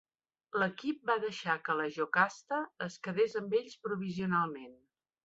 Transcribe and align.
L'equip 0.61 1.03
va 1.09 1.17
deixar 1.25 1.57
que 1.67 1.75
la 1.81 1.85
Jocasta 1.97 2.57
es 2.87 2.97
quedés 3.09 3.37
amb 3.43 3.55
ells 3.61 3.77
provisionalment. 3.89 4.73